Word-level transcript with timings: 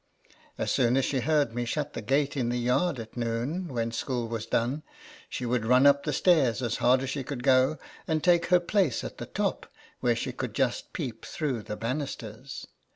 As 0.57 0.71
soon 0.71 0.97
as 0.97 1.05
she 1.05 1.19
heard 1.19 1.53
me 1.53 1.63
shut 1.63 1.93
the 1.93 2.01
gate 2.01 2.35
in 2.35 2.49
the 2.49 2.57
yard 2.57 2.97
at 2.99 3.15
noon, 3.15 3.67
when 3.67 3.91
school 3.91 4.27
Xvas 4.27 4.47
done, 4.47 4.81
she 5.29 5.45
would 5.45 5.63
run 5.63 5.85
up 5.85 6.05
the 6.05 6.11
stairs 6.11 6.63
as 6.63 6.77
hard 6.77 7.03
as 7.03 7.11
she 7.11 7.23
could 7.23 7.43
go, 7.43 7.77
and 8.07 8.23
take 8.23 8.47
her 8.47 8.59
place 8.59 9.03
at 9.03 9.19
the 9.19 9.27
top, 9.27 9.67
where 9.99 10.15
she 10.15 10.31
could 10.31 10.55
just 10.55 10.91
peep 10.91 11.23
through 11.23 11.61
the 11.61 11.77
banisters. 11.77 12.65